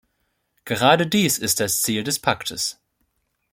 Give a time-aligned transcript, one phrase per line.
[0.65, 2.79] Gerade dies ist das Ziel des Paktes.